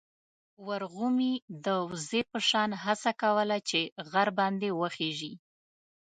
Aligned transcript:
ورغومي 0.67 1.33
د 1.65 1.67
وزې 1.89 2.21
په 2.31 2.39
شان 2.49 2.69
هڅه 2.83 3.11
کوله 3.21 3.57
چې 3.69 3.79
غر 4.11 4.27
باندې 4.39 4.69
وخېژي. 4.81 5.33